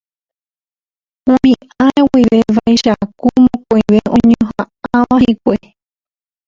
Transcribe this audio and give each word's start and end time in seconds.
Umi 1.31 1.53
ára 1.85 2.01
guive 2.09 2.39
vaicháku 2.57 3.27
mokõive 3.45 3.99
oñoha'ãva 4.15 5.15
hikuái 5.23 5.63